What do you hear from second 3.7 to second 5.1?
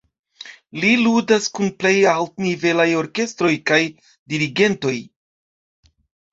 kaj dirigentoj.